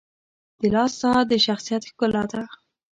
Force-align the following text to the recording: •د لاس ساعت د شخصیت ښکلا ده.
•د 0.61 0.61
لاس 0.75 0.91
ساعت 1.01 1.25
د 1.29 1.33
شخصیت 1.45 1.81
ښکلا 1.89 2.23
ده. 2.31 2.41